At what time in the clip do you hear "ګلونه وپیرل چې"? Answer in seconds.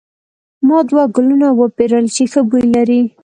1.15-2.23